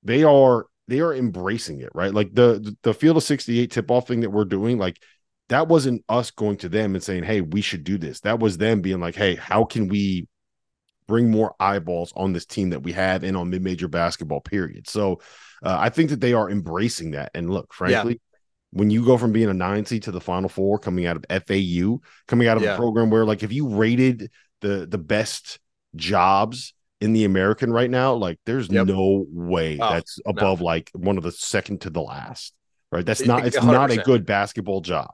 they 0.02 0.22
are 0.22 0.66
they 0.86 1.00
are 1.00 1.14
embracing 1.14 1.80
it, 1.80 1.90
right? 1.94 2.14
Like 2.14 2.32
the 2.32 2.76
the 2.82 2.94
field 2.94 3.16
of 3.16 3.22
68 3.24 3.70
tip 3.70 3.90
off 3.90 4.06
thing 4.06 4.20
that 4.20 4.30
we're 4.30 4.44
doing, 4.44 4.78
like 4.78 5.02
that 5.48 5.66
wasn't 5.66 6.04
us 6.08 6.30
going 6.30 6.58
to 6.58 6.68
them 6.68 6.94
and 6.94 7.02
saying, 7.02 7.24
Hey, 7.24 7.40
we 7.40 7.60
should 7.60 7.82
do 7.82 7.98
this. 7.98 8.20
That 8.20 8.38
was 8.38 8.56
them 8.56 8.82
being 8.82 9.00
like, 9.00 9.16
Hey, 9.16 9.34
how 9.34 9.64
can 9.64 9.88
we 9.88 10.28
bring 11.08 11.30
more 11.30 11.56
eyeballs 11.58 12.12
on 12.14 12.32
this 12.32 12.46
team 12.46 12.70
that 12.70 12.82
we 12.82 12.92
have 12.92 13.24
and 13.24 13.36
on 13.36 13.50
mid-major 13.50 13.88
basketball 13.88 14.42
period. 14.42 14.86
So 14.86 15.20
uh, 15.62 15.76
I 15.78 15.88
think 15.88 16.10
that 16.10 16.20
they 16.20 16.32
are 16.32 16.50
embracing 16.50 17.12
that. 17.12 17.30
And 17.34 17.50
look, 17.50 17.72
frankly, 17.72 18.12
yeah. 18.14 18.78
when 18.78 18.90
you 18.90 19.04
go 19.04 19.16
from 19.16 19.32
being 19.32 19.48
a 19.48 19.54
nine 19.54 19.84
seed 19.84 20.04
to 20.04 20.12
the 20.12 20.20
final 20.20 20.48
four, 20.48 20.78
coming 20.78 21.06
out 21.06 21.16
of 21.16 21.44
FAU, 21.46 21.98
coming 22.26 22.48
out 22.48 22.56
of 22.56 22.62
yeah. 22.62 22.74
a 22.74 22.76
program 22.76 23.10
where 23.10 23.24
like 23.24 23.42
if 23.42 23.52
you 23.52 23.68
rated 23.68 24.30
the 24.60 24.86
the 24.86 24.98
best 24.98 25.58
jobs 25.96 26.74
in 27.00 27.12
the 27.12 27.24
American 27.24 27.72
right 27.72 27.90
now, 27.90 28.14
like 28.14 28.38
there's 28.44 28.68
yep. 28.68 28.86
no 28.86 29.24
way 29.30 29.78
oh, 29.80 29.90
that's 29.90 30.18
above 30.26 30.60
no. 30.60 30.66
like 30.66 30.90
one 30.94 31.16
of 31.16 31.22
the 31.22 31.32
second 31.32 31.82
to 31.82 31.90
the 31.90 32.02
last. 32.02 32.54
Right. 32.90 33.04
That's 33.04 33.26
not 33.26 33.46
it's 33.46 33.56
100%. 33.56 33.66
not 33.66 33.90
a 33.90 33.98
good 33.98 34.24
basketball 34.24 34.80
job. 34.80 35.10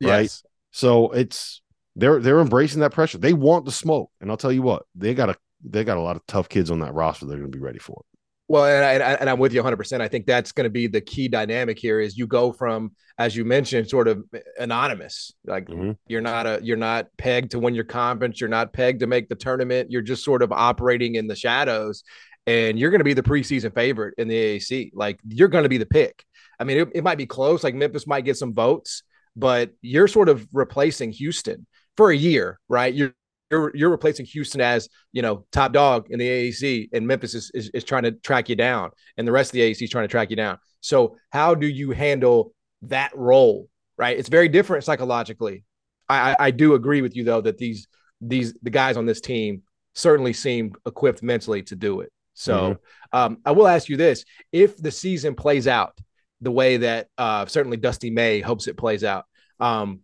Right. 0.00 0.22
Yes. 0.22 0.44
So 0.70 1.10
it's 1.10 1.60
they're 1.96 2.20
they're 2.20 2.40
embracing 2.40 2.80
that 2.80 2.92
pressure. 2.92 3.18
They 3.18 3.32
want 3.32 3.64
the 3.64 3.72
smoke, 3.72 4.10
and 4.20 4.30
I'll 4.30 4.36
tell 4.36 4.52
you 4.52 4.62
what, 4.62 4.84
they 4.94 5.14
got 5.14 5.30
a 5.30 5.36
they 5.64 5.82
got 5.82 5.96
a 5.96 6.02
lot 6.02 6.16
of 6.16 6.26
tough 6.26 6.48
kids 6.48 6.70
on 6.70 6.80
that 6.80 6.94
roster. 6.94 7.26
They're 7.26 7.38
going 7.38 7.50
to 7.50 7.56
be 7.56 7.62
ready 7.62 7.78
for 7.78 8.00
it. 8.00 8.15
Well, 8.48 8.64
and, 8.64 9.02
I, 9.02 9.12
and 9.14 9.28
I'm 9.28 9.38
with 9.38 9.52
you 9.52 9.60
100. 9.60 9.76
percent 9.76 10.02
I 10.02 10.08
think 10.08 10.26
that's 10.26 10.52
going 10.52 10.64
to 10.64 10.70
be 10.70 10.86
the 10.86 11.00
key 11.00 11.28
dynamic 11.28 11.78
here. 11.78 12.00
Is 12.00 12.16
you 12.16 12.26
go 12.26 12.52
from, 12.52 12.92
as 13.18 13.34
you 13.34 13.44
mentioned, 13.44 13.88
sort 13.88 14.06
of 14.08 14.24
anonymous. 14.58 15.32
Like 15.44 15.66
mm-hmm. 15.66 15.92
you're 16.06 16.20
not 16.20 16.46
a 16.46 16.60
you're 16.62 16.76
not 16.76 17.08
pegged 17.18 17.52
to 17.52 17.58
win 17.58 17.74
your 17.74 17.84
conference. 17.84 18.40
You're 18.40 18.50
not 18.50 18.72
pegged 18.72 19.00
to 19.00 19.06
make 19.06 19.28
the 19.28 19.34
tournament. 19.34 19.90
You're 19.90 20.02
just 20.02 20.24
sort 20.24 20.42
of 20.42 20.52
operating 20.52 21.16
in 21.16 21.26
the 21.26 21.36
shadows. 21.36 22.04
and 22.46 22.78
you're 22.78 22.90
going 22.90 23.00
to 23.00 23.04
be 23.04 23.14
the 23.14 23.22
preseason 23.22 23.74
favorite 23.74 24.14
in 24.18 24.28
the 24.28 24.58
AAC. 24.58 24.92
Like 24.94 25.18
you're 25.26 25.48
going 25.48 25.64
to 25.64 25.68
be 25.68 25.78
the 25.78 25.86
pick. 25.86 26.24
I 26.58 26.64
mean, 26.64 26.78
it, 26.78 26.88
it 26.94 27.04
might 27.04 27.18
be 27.18 27.26
close. 27.26 27.64
Like 27.64 27.74
Memphis 27.74 28.06
might 28.06 28.24
get 28.24 28.36
some 28.36 28.54
votes, 28.54 29.02
but 29.34 29.72
you're 29.82 30.08
sort 30.08 30.28
of 30.28 30.46
replacing 30.52 31.12
Houston 31.12 31.66
for 31.96 32.10
a 32.10 32.16
year, 32.16 32.58
right? 32.68 32.94
You're 32.94 33.14
you're, 33.50 33.74
you're 33.74 33.90
replacing 33.90 34.26
Houston 34.26 34.60
as 34.60 34.88
you 35.12 35.22
know 35.22 35.46
top 35.52 35.72
dog 35.72 36.06
in 36.10 36.18
the 36.18 36.28
AAC, 36.28 36.88
and 36.92 37.06
Memphis 37.06 37.34
is, 37.34 37.50
is, 37.54 37.70
is 37.70 37.84
trying 37.84 38.04
to 38.04 38.12
track 38.12 38.48
you 38.48 38.56
down, 38.56 38.90
and 39.16 39.26
the 39.26 39.32
rest 39.32 39.50
of 39.50 39.52
the 39.52 39.60
AAC 39.60 39.82
is 39.82 39.90
trying 39.90 40.04
to 40.04 40.10
track 40.10 40.30
you 40.30 40.36
down. 40.36 40.58
So 40.80 41.16
how 41.30 41.54
do 41.54 41.66
you 41.66 41.92
handle 41.92 42.52
that 42.82 43.16
role? 43.16 43.68
Right, 43.98 44.18
it's 44.18 44.28
very 44.28 44.48
different 44.48 44.84
psychologically. 44.84 45.64
I, 46.08 46.36
I 46.38 46.50
do 46.50 46.74
agree 46.74 47.02
with 47.02 47.16
you 47.16 47.24
though 47.24 47.40
that 47.40 47.58
these 47.58 47.88
these 48.20 48.54
the 48.62 48.70
guys 48.70 48.96
on 48.96 49.06
this 49.06 49.20
team 49.20 49.62
certainly 49.94 50.32
seem 50.32 50.74
equipped 50.84 51.22
mentally 51.22 51.62
to 51.64 51.76
do 51.76 52.00
it. 52.00 52.12
So 52.34 52.58
mm-hmm. 52.58 53.18
um, 53.18 53.38
I 53.44 53.52
will 53.52 53.66
ask 53.66 53.88
you 53.88 53.96
this: 53.96 54.24
if 54.52 54.76
the 54.76 54.90
season 54.90 55.34
plays 55.34 55.66
out 55.66 55.98
the 56.40 56.50
way 56.50 56.78
that 56.78 57.08
uh, 57.16 57.46
certainly 57.46 57.78
Dusty 57.78 58.10
May 58.10 58.40
hopes 58.40 58.68
it 58.68 58.76
plays 58.76 59.04
out, 59.04 59.24
um, 59.58 60.00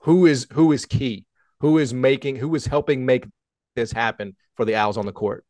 who 0.00 0.26
is 0.26 0.46
who 0.52 0.72
is 0.72 0.86
key? 0.86 1.26
Who 1.60 1.78
is 1.78 1.92
making? 1.92 2.36
Who 2.36 2.54
is 2.54 2.66
helping 2.66 3.04
make 3.04 3.26
this 3.74 3.92
happen 3.92 4.36
for 4.56 4.64
the 4.64 4.74
Owls 4.74 4.96
on 4.96 5.06
the 5.06 5.12
court? 5.12 5.44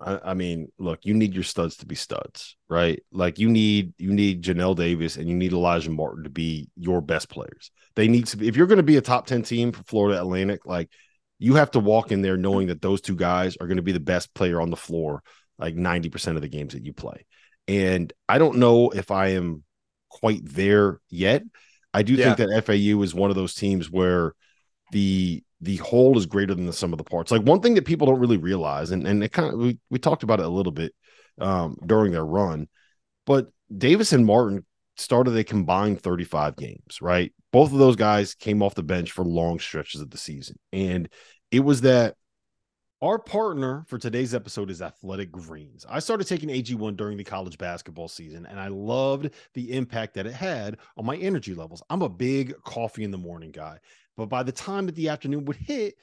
I, 0.00 0.20
I 0.24 0.34
mean, 0.34 0.70
look, 0.78 1.00
you 1.04 1.14
need 1.14 1.32
your 1.32 1.44
studs 1.44 1.78
to 1.78 1.86
be 1.86 1.94
studs, 1.94 2.56
right? 2.68 3.02
Like 3.10 3.38
you 3.38 3.48
need 3.48 3.94
you 3.98 4.12
need 4.12 4.42
Johnell 4.42 4.76
Davis 4.76 5.16
and 5.16 5.28
you 5.28 5.34
need 5.34 5.52
Elijah 5.52 5.90
Martin 5.90 6.24
to 6.24 6.30
be 6.30 6.68
your 6.76 7.00
best 7.00 7.30
players. 7.30 7.70
They 7.94 8.08
need 8.08 8.26
to 8.26 8.36
be 8.36 8.48
if 8.48 8.56
you're 8.56 8.66
going 8.66 8.76
to 8.76 8.82
be 8.82 8.98
a 8.98 9.02
top 9.02 9.26
10 9.26 9.42
team 9.42 9.72
for 9.72 9.82
Florida 9.84 10.20
Atlantic, 10.20 10.66
like 10.66 10.90
you 11.38 11.54
have 11.54 11.70
to 11.72 11.80
walk 11.80 12.12
in 12.12 12.22
there 12.22 12.36
knowing 12.36 12.68
that 12.68 12.82
those 12.82 13.00
two 13.00 13.16
guys 13.16 13.56
are 13.56 13.66
going 13.66 13.78
to 13.78 13.82
be 13.82 13.92
the 13.92 14.00
best 14.00 14.34
player 14.34 14.60
on 14.60 14.70
the 14.70 14.76
floor 14.76 15.22
like 15.58 15.74
90% 15.76 16.36
of 16.36 16.42
the 16.42 16.48
games 16.48 16.74
that 16.74 16.84
you 16.84 16.92
play. 16.92 17.24
And 17.68 18.12
I 18.28 18.38
don't 18.38 18.58
know 18.58 18.90
if 18.90 19.10
I 19.10 19.28
am 19.28 19.62
quite 20.08 20.40
there 20.44 21.00
yet. 21.08 21.42
I 21.94 22.02
do 22.02 22.14
yeah. 22.14 22.34
think 22.34 22.50
that 22.50 22.64
FAU 22.64 23.00
is 23.02 23.14
one 23.14 23.30
of 23.30 23.36
those 23.36 23.54
teams 23.54 23.90
where 23.90 24.34
the 24.92 25.42
the 25.60 25.76
whole 25.76 26.16
is 26.18 26.26
greater 26.26 26.54
than 26.54 26.66
the 26.66 26.72
sum 26.72 26.92
of 26.92 26.98
the 26.98 27.04
parts. 27.04 27.30
Like 27.30 27.42
one 27.42 27.60
thing 27.60 27.74
that 27.74 27.84
people 27.84 28.06
don't 28.06 28.18
really 28.18 28.36
realize, 28.36 28.90
and, 28.90 29.06
and 29.06 29.22
it 29.22 29.32
kind 29.32 29.52
of 29.52 29.58
we, 29.58 29.78
we 29.90 29.98
talked 29.98 30.22
about 30.22 30.40
it 30.40 30.46
a 30.46 30.50
little 30.50 30.72
bit 30.72 30.94
um, 31.40 31.76
during 31.84 32.12
their 32.12 32.24
run, 32.24 32.68
but 33.26 33.48
Davis 33.76 34.12
and 34.12 34.26
Martin 34.26 34.64
started 34.96 35.36
a 35.36 35.44
combined 35.44 36.00
35 36.00 36.56
games, 36.56 37.00
right? 37.00 37.32
Both 37.52 37.72
of 37.72 37.78
those 37.78 37.96
guys 37.96 38.34
came 38.34 38.62
off 38.62 38.74
the 38.74 38.82
bench 38.82 39.12
for 39.12 39.24
long 39.24 39.58
stretches 39.58 40.00
of 40.00 40.10
the 40.10 40.18
season. 40.18 40.58
And 40.72 41.08
it 41.50 41.60
was 41.60 41.80
that 41.82 42.16
our 43.00 43.18
partner 43.18 43.84
for 43.88 43.98
today's 43.98 44.32
episode 44.32 44.70
is 44.70 44.80
Athletic 44.80 45.32
Greens. 45.32 45.84
I 45.88 45.98
started 45.98 46.28
taking 46.28 46.50
AG1 46.50 46.96
during 46.96 47.16
the 47.16 47.24
college 47.24 47.58
basketball 47.58 48.06
season, 48.06 48.46
and 48.46 48.60
I 48.60 48.68
loved 48.68 49.30
the 49.54 49.72
impact 49.72 50.14
that 50.14 50.26
it 50.26 50.34
had 50.34 50.76
on 50.96 51.04
my 51.04 51.16
energy 51.16 51.52
levels. 51.52 51.82
I'm 51.90 52.02
a 52.02 52.08
big 52.08 52.54
coffee 52.62 53.02
in 53.02 53.10
the 53.10 53.18
morning 53.18 53.50
guy, 53.50 53.78
but 54.16 54.26
by 54.26 54.42
the 54.42 54.52
time 54.52 54.86
that 54.86 54.94
the 54.94 55.08
afternoon 55.08 55.44
would 55.46 55.56
hit, 55.56 55.94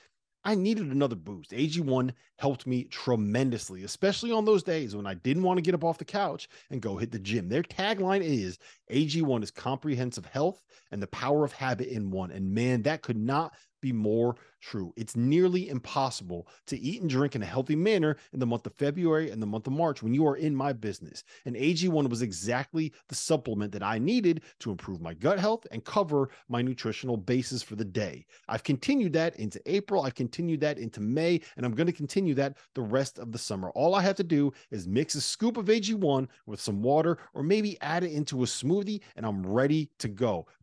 I 0.44 0.56
needed 0.56 0.88
another 0.88 1.16
boost. 1.16 1.51
AG1 1.51 2.13
helped 2.38 2.66
me 2.66 2.86
tremendously, 2.86 3.84
especially 3.84 4.32
on 4.32 4.46
those 4.46 4.63
days 4.63 4.96
when 4.96 5.06
I 5.06 5.16
didn't 5.16 5.44
want 5.44 5.58
to 5.58 5.62
get 5.62 5.74
up 5.74 5.84
off 5.84 5.98
the 5.98 6.06
couch 6.06 6.48
and 6.70 6.82
go 6.82 6.96
hit 6.96 7.12
the 7.12 7.20
gym. 7.20 7.50
Their 7.50 7.63
tagline 7.63 8.22
is 8.24 8.58
AG1 8.89 9.44
is 9.44 9.51
comprehensive 9.51 10.25
health 10.25 10.63
and 10.92 11.01
the 11.01 11.08
power 11.08 11.44
of 11.44 11.51
habit 11.51 11.89
in 11.89 12.10
one. 12.10 12.32
And 12.32 12.54
man, 12.54 12.82
that 12.84 13.01
could 13.01 13.18
not 13.18 13.54
be 13.81 13.91
more 13.91 14.36
true. 14.62 14.93
It's 14.98 15.15
nearly 15.15 15.69
impossible 15.69 16.48
to 16.67 16.77
eat 16.79 17.01
and 17.01 17.09
drink 17.09 17.36
in 17.36 17.43
a 17.43 17.45
healthy 17.45 17.75
manner 17.75 18.17
in 18.33 18.39
the 18.39 18.45
month 18.45 18.65
of 18.65 18.74
February 18.75 19.31
and 19.31 19.41
the 19.41 19.48
month 19.48 19.67
of 19.67 19.74
March 19.74 20.03
when 20.03 20.13
you 20.13 20.27
are 20.27 20.36
in 20.36 20.55
my 20.55 20.74
business. 20.74 21.24
And 21.45 21.55
AG1 21.55 22.09
was 22.09 22.21
exactly 22.21 22.91
the 23.07 23.15
supplement 23.15 23.71
that 23.71 23.83
I 23.83 23.98
needed 23.98 24.43
to 24.59 24.71
improve 24.71 25.01
my 25.01 25.13
gut 25.13 25.39
health 25.39 25.65
and 25.71 25.83
cover 25.83 26.29
my 26.48 26.62
nutritional 26.62 27.17
basis 27.17 27.63
for 27.63 27.75
the 27.75 27.86
day. 27.86 28.25
I've 28.48 28.63
continued 28.63 29.13
that 29.13 29.36
into 29.38 29.62
April, 29.65 30.03
I've 30.03 30.15
continued 30.15 30.59
that 30.62 30.77
into 30.77 31.00
May, 31.00 31.41
and 31.55 31.65
I'm 31.65 31.74
going 31.74 31.88
to 31.88 31.93
continue 31.93 32.33
that 32.36 32.57
the 32.75 32.81
rest 32.81 33.19
of 33.19 33.31
the 33.31 33.38
summer. 33.38 33.69
All 33.71 33.95
I 33.95 34.01
have 34.01 34.15
to 34.17 34.24
do 34.24 34.51
is 34.71 34.88
mix 34.88 35.15
a 35.15 35.21
scoop 35.21 35.57
of 35.57 35.65
AG1 35.65 36.27
with 36.45 36.59
some 36.59 36.81
water 36.81 37.17
or 37.33 37.43
maybe 37.43 37.79
add 37.81 38.03
it 38.03 38.12
into 38.12 38.43
a 38.43 38.45
smoothie 38.45 39.01
and 39.15 39.25
I'm 39.25 39.45
ready 39.45 39.89
to 40.00 40.07
go. 40.07 40.48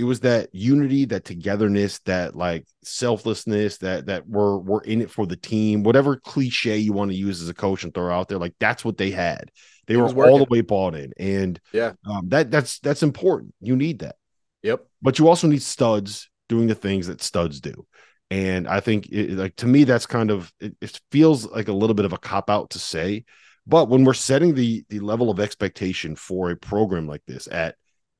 It 0.00 0.04
was 0.04 0.20
that 0.20 0.48
unity, 0.54 1.04
that 1.04 1.26
togetherness, 1.26 1.98
that 2.06 2.34
like 2.34 2.66
selflessness, 2.82 3.76
that 3.78 4.06
that 4.06 4.26
we're 4.26 4.56
we're 4.56 4.80
in 4.80 5.02
it 5.02 5.10
for 5.10 5.26
the 5.26 5.36
team, 5.36 5.82
whatever 5.82 6.16
cliche 6.16 6.78
you 6.78 6.94
want 6.94 7.10
to 7.10 7.16
use 7.16 7.42
as 7.42 7.50
a 7.50 7.54
coach 7.54 7.84
and 7.84 7.92
throw 7.92 8.10
out 8.10 8.28
there, 8.28 8.38
like 8.38 8.54
that's 8.58 8.82
what 8.82 8.96
they 8.96 9.10
had. 9.10 9.50
They 9.86 9.98
were 9.98 10.06
all 10.06 10.38
the 10.38 10.46
way 10.48 10.62
bought 10.62 10.94
in, 10.94 11.12
and 11.18 11.60
yeah, 11.72 11.92
um, 12.06 12.30
that 12.30 12.50
that's 12.50 12.78
that's 12.78 13.02
important. 13.02 13.52
You 13.60 13.76
need 13.76 13.98
that. 13.98 14.16
Yep. 14.62 14.86
But 15.02 15.18
you 15.18 15.28
also 15.28 15.48
need 15.48 15.60
studs 15.60 16.30
doing 16.48 16.66
the 16.66 16.74
things 16.74 17.08
that 17.08 17.20
studs 17.20 17.60
do, 17.60 17.86
and 18.30 18.66
I 18.66 18.80
think 18.80 19.08
it, 19.10 19.32
like 19.32 19.56
to 19.56 19.66
me 19.66 19.84
that's 19.84 20.06
kind 20.06 20.30
of 20.30 20.50
it, 20.60 20.76
it 20.80 20.98
feels 21.12 21.44
like 21.44 21.68
a 21.68 21.74
little 21.74 21.94
bit 21.94 22.06
of 22.06 22.14
a 22.14 22.18
cop 22.18 22.48
out 22.48 22.70
to 22.70 22.78
say, 22.78 23.26
but 23.66 23.90
when 23.90 24.04
we're 24.04 24.14
setting 24.14 24.54
the 24.54 24.82
the 24.88 25.00
level 25.00 25.28
of 25.28 25.40
expectation 25.40 26.16
for 26.16 26.50
a 26.50 26.56
program 26.56 27.06
like 27.06 27.22
this 27.26 27.48
at 27.52 27.74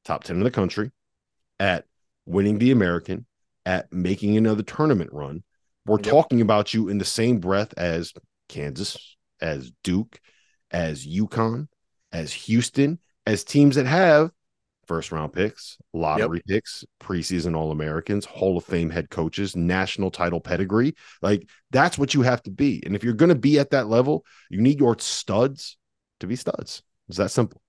top 0.04 0.24
ten 0.24 0.36
in 0.36 0.42
the 0.42 0.50
country, 0.50 0.90
at 1.60 1.84
winning 2.26 2.58
the 2.58 2.72
American, 2.72 3.26
at 3.64 3.92
making 3.92 4.36
another 4.36 4.64
tournament 4.64 5.10
run, 5.12 5.44
we're 5.86 5.98
yep. 5.98 6.06
talking 6.06 6.40
about 6.40 6.74
you 6.74 6.88
in 6.88 6.98
the 6.98 7.04
same 7.04 7.38
breath 7.38 7.72
as 7.76 8.12
Kansas, 8.48 9.16
as 9.40 9.70
Duke, 9.84 10.20
as 10.72 11.06
UConn, 11.06 11.68
as 12.10 12.32
Houston, 12.32 12.98
as 13.26 13.44
teams 13.44 13.76
that 13.76 13.86
have 13.86 14.32
first 14.86 15.12
round 15.12 15.32
picks, 15.32 15.78
lottery 15.92 16.42
yep. 16.46 16.56
picks, 16.56 16.84
preseason 17.00 17.56
All 17.56 17.70
Americans, 17.70 18.24
Hall 18.24 18.56
of 18.56 18.64
Fame 18.64 18.90
head 18.90 19.08
coaches, 19.08 19.54
national 19.54 20.10
title 20.10 20.40
pedigree. 20.40 20.94
Like 21.22 21.48
that's 21.70 21.96
what 21.96 22.12
you 22.12 22.22
have 22.22 22.42
to 22.42 22.50
be. 22.50 22.82
And 22.84 22.96
if 22.96 23.04
you're 23.04 23.14
going 23.14 23.28
to 23.28 23.36
be 23.36 23.60
at 23.60 23.70
that 23.70 23.86
level, 23.86 24.24
you 24.48 24.60
need 24.60 24.80
your 24.80 24.98
studs 24.98 25.78
to 26.18 26.26
be 26.26 26.34
studs. 26.34 26.82
It's 27.08 27.18
that 27.18 27.30
simple. 27.30 27.62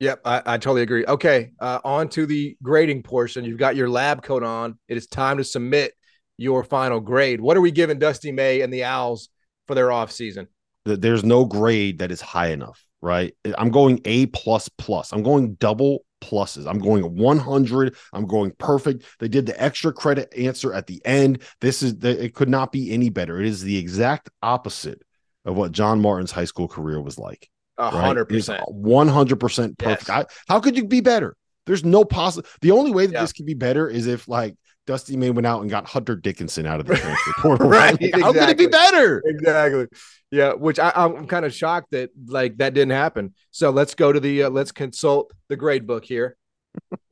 Yep, 0.00 0.20
I, 0.24 0.42
I 0.44 0.58
totally 0.58 0.82
agree. 0.82 1.06
Okay, 1.06 1.52
uh, 1.58 1.80
on 1.84 2.08
to 2.10 2.26
the 2.26 2.56
grading 2.62 3.02
portion. 3.02 3.44
You've 3.44 3.58
got 3.58 3.76
your 3.76 3.88
lab 3.88 4.22
coat 4.22 4.42
on. 4.42 4.78
It 4.88 4.96
is 4.96 5.06
time 5.06 5.38
to 5.38 5.44
submit 5.44 5.94
your 6.36 6.64
final 6.64 7.00
grade. 7.00 7.40
What 7.40 7.56
are 7.56 7.62
we 7.62 7.70
giving 7.70 7.98
Dusty 7.98 8.30
May 8.30 8.60
and 8.60 8.72
the 8.72 8.84
Owls 8.84 9.30
for 9.66 9.74
their 9.74 9.90
off 9.90 10.12
season? 10.12 10.48
There's 10.84 11.24
no 11.24 11.44
grade 11.46 11.98
that 11.98 12.12
is 12.12 12.20
high 12.20 12.48
enough, 12.48 12.84
right? 13.00 13.34
I'm 13.56 13.70
going 13.70 14.00
A 14.04 14.26
plus 14.26 14.68
plus. 14.68 15.12
I'm 15.12 15.22
going 15.22 15.54
double 15.54 16.04
pluses. 16.22 16.66
I'm 16.68 16.78
going 16.78 17.16
100. 17.16 17.96
I'm 18.12 18.26
going 18.26 18.52
perfect. 18.58 19.04
They 19.18 19.28
did 19.28 19.46
the 19.46 19.60
extra 19.60 19.92
credit 19.92 20.32
answer 20.36 20.72
at 20.72 20.86
the 20.86 21.00
end. 21.04 21.42
This 21.60 21.82
is 21.82 21.98
the, 21.98 22.22
it 22.22 22.34
could 22.34 22.48
not 22.48 22.70
be 22.70 22.92
any 22.92 23.08
better. 23.08 23.40
It 23.40 23.46
is 23.46 23.62
the 23.62 23.78
exact 23.78 24.30
opposite 24.42 25.02
of 25.44 25.56
what 25.56 25.72
John 25.72 26.00
Martin's 26.00 26.32
high 26.32 26.44
school 26.44 26.68
career 26.68 27.00
was 27.00 27.18
like. 27.18 27.48
A 27.78 27.90
hundred 27.90 28.26
percent, 28.26 28.62
one 28.68 29.08
hundred 29.08 29.38
percent 29.40 29.78
perfect. 29.78 30.08
Yes. 30.08 30.26
I, 30.28 30.52
how 30.52 30.60
could 30.60 30.76
you 30.76 30.86
be 30.86 31.00
better? 31.00 31.36
There's 31.66 31.84
no 31.84 32.04
possible. 32.04 32.48
The 32.60 32.70
only 32.70 32.92
way 32.92 33.06
that 33.06 33.12
yeah. 33.12 33.20
this 33.20 33.32
could 33.32 33.46
be 33.46 33.54
better 33.54 33.88
is 33.88 34.06
if 34.06 34.28
like 34.28 34.56
Dusty 34.86 35.16
May 35.16 35.30
went 35.30 35.46
out 35.46 35.60
and 35.60 35.70
got 35.70 35.86
Hunter 35.86 36.16
Dickinson 36.16 36.64
out 36.64 36.80
of 36.80 36.86
the 36.86 36.94
transfer 36.96 37.32
portal. 37.38 37.68
right? 37.68 37.92
Like, 37.92 38.02
exactly. 38.02 38.22
How 38.22 38.32
could 38.32 38.48
it 38.48 38.58
be 38.58 38.66
better? 38.68 39.22
Exactly. 39.26 39.86
Yeah. 40.30 40.52
Which 40.52 40.78
I, 40.78 40.92
am 40.94 41.26
kind 41.26 41.44
of 41.44 41.52
shocked 41.52 41.90
that 41.90 42.10
like 42.26 42.56
that 42.58 42.72
didn't 42.72 42.92
happen. 42.92 43.34
So 43.50 43.70
let's 43.70 43.94
go 43.94 44.12
to 44.12 44.20
the 44.20 44.44
uh, 44.44 44.50
let's 44.50 44.72
consult 44.72 45.32
the 45.48 45.56
grade 45.56 45.86
book 45.86 46.04
here. 46.04 46.36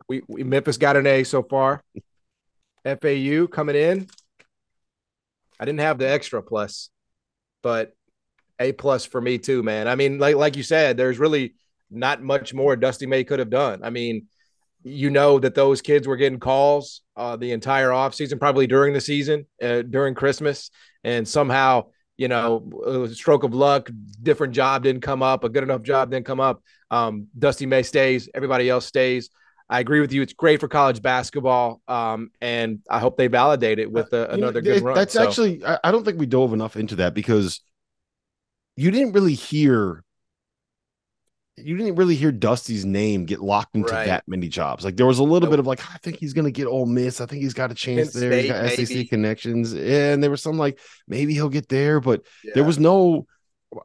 we, 0.09 0.23
we 0.29 0.45
Memphis 0.45 0.77
got 0.79 0.97
an 0.97 1.07
A 1.07 1.25
so 1.25 1.43
far. 1.43 1.83
FAU 2.85 3.47
coming 3.47 3.77
in. 3.77 4.09
I 5.59 5.65
didn't 5.65 5.81
have 5.81 5.99
the 5.99 6.09
extra 6.09 6.43
plus, 6.43 6.91
but 7.63 7.95
a 8.59 8.73
plus 8.73 9.05
for 9.05 9.21
me 9.21 9.39
too, 9.39 9.63
man. 9.63 9.89
I 9.89 9.95
mean, 9.95 10.19
like 10.19 10.37
like 10.37 10.57
you 10.57 10.63
said, 10.63 10.97
there's 10.97 11.19
really 11.19 11.55
not 11.91 12.23
much 12.23 12.55
more 12.55 12.77
Dusty 12.77 13.07
May 13.07 13.25
could 13.25 13.39
have 13.39 13.51
done. 13.51 13.83
I 13.83 13.91
mean, 13.91 14.27
you 14.83 15.11
know 15.11 15.39
that 15.39 15.55
those 15.55 15.81
kids 15.81 16.07
were 16.07 16.17
getting 16.17 16.41
calls 16.41 17.03
uh, 17.17 17.37
the 17.37 17.53
entire 17.53 17.91
offseason, 17.91 18.39
probably 18.39 18.67
during 18.67 18.93
the 18.93 19.01
season, 19.01 19.47
uh, 19.63 19.83
during 19.83 20.15
Christmas, 20.15 20.71
and 21.03 21.27
somehow, 21.27 21.87
you 22.17 22.29
know, 22.29 23.09
stroke 23.13 23.45
of 23.45 23.55
luck, 23.55 23.91
different 24.23 24.53
job 24.53 24.83
didn't 24.83 25.03
come 25.03 25.23
up, 25.23 25.43
a 25.45 25.49
good 25.49 25.63
enough 25.63 25.83
job 25.83 26.11
didn't 26.11 26.27
come 26.27 26.41
up. 26.41 26.63
Um, 26.91 27.29
Dusty 27.39 27.67
May 27.67 27.83
stays, 27.83 28.29
everybody 28.35 28.69
else 28.69 28.87
stays. 28.87 29.31
I 29.69 29.81
agree 29.81 30.01
with 30.01 30.13
you. 30.13 30.21
It's 30.21 30.35
great 30.35 30.61
for 30.61 30.69
college 30.69 31.01
basketball, 31.01 31.81
um, 31.89 32.31
and 32.43 32.81
I 32.91 32.99
hope 32.99 33.17
they 33.17 33.29
validate 33.29 33.79
it 33.79 33.91
with 33.91 34.13
uh, 34.13 34.29
another 34.29 34.61
know, 34.61 34.75
good 34.75 34.83
run. 34.83 34.95
That's 34.95 35.15
so. 35.15 35.27
actually, 35.27 35.65
I 35.65 35.91
don't 35.91 36.05
think 36.05 36.21
we 36.21 36.27
dove 36.27 36.53
enough 36.53 36.77
into 36.77 36.97
that 36.97 37.15
because 37.15 37.63
you 38.77 38.91
didn't 38.91 39.13
really 39.13 39.35
hear 39.35 40.05
you 41.57 41.77
didn't 41.77 41.95
really 41.95 42.17
hear 42.17 42.33
Dusty's 42.33 42.85
name 42.85 43.27
get 43.27 43.41
locked 43.41 43.77
into 43.77 43.93
right. 43.93 44.07
that 44.07 44.25
many 44.27 44.49
jobs. 44.49 44.85
Like 44.85 44.97
there 44.97 45.07
was 45.07 45.21
a 45.21 45.23
little 45.23 45.47
nope. 45.47 45.51
bit 45.51 45.59
of 45.61 45.67
like, 45.67 45.89
I 45.89 45.99
think 45.99 46.19
he's 46.19 46.33
gonna 46.33 46.51
get 46.51 46.67
Ole 46.67 46.87
Miss. 46.87 47.21
I 47.21 47.27
think 47.27 47.43
he's 47.43 47.55
got 47.55 47.71
a 47.71 47.75
chance 47.75 48.13
Penn 48.13 48.21
there. 48.21 48.33
State, 48.33 48.43
he's 48.43 48.53
got 48.53 48.65
maybe. 48.65 48.85
SEC 48.85 49.09
connections, 49.09 49.73
and 49.73 50.23
there 50.23 50.31
was 50.31 50.43
some 50.43 50.59
like 50.59 50.81
maybe 51.07 51.33
he'll 51.35 51.49
get 51.49 51.69
there, 51.69 52.01
but 52.01 52.23
yeah. 52.43 52.53
there 52.55 52.65
was 52.65 52.79
no. 52.79 53.27